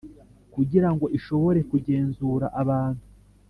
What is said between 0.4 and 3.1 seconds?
Kugira ngo ishobore kugenzura abantu